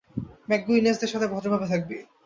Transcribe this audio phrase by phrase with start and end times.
[0.49, 1.97] McGuinness দের সাথে ভদ্রভাবে থাকবি।